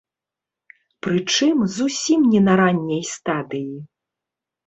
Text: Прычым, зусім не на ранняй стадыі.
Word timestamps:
Прычым, 1.07 1.57
зусім 1.75 2.19
не 2.31 2.41
на 2.47 2.53
ранняй 2.61 3.03
стадыі. 3.13 3.71